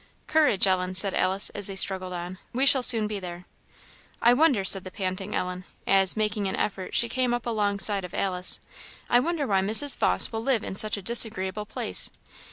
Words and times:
"Courage, 0.25 0.65
Ellen!" 0.65 0.95
said 0.95 1.13
Alice, 1.13 1.51
as 1.51 1.67
they 1.67 1.75
struggled 1.75 2.11
on; 2.11 2.39
"we 2.53 2.65
shall 2.65 2.81
soon 2.81 3.05
be 3.05 3.19
there." 3.19 3.45
"I 4.19 4.33
wonder," 4.33 4.63
said 4.63 4.83
the 4.83 4.89
panting 4.89 5.35
Ellen, 5.35 5.63
as, 5.85 6.17
making 6.17 6.47
an 6.47 6.55
effort, 6.55 6.95
she 6.95 7.07
came 7.07 7.35
up 7.35 7.45
alongside 7.45 8.03
of 8.03 8.15
Alice 8.15 8.59
"I 9.11 9.19
wonder 9.19 9.45
why 9.45 9.61
Mrs. 9.61 9.95
Vawse 9.95 10.31
will 10.31 10.41
live 10.41 10.63
in 10.63 10.75
such 10.75 10.97
a 10.97 11.03
disagreeable 11.03 11.67
place." 11.67 12.09